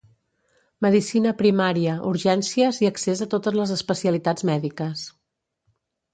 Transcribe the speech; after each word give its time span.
Medicina 0.85 1.33
primària 1.41 1.97
urgències 2.13 2.81
i 2.87 2.91
accés 2.91 3.23
a 3.27 3.29
totes 3.35 3.59
les 3.61 3.75
especialitats 3.77 4.49
mèdiques 4.53 5.07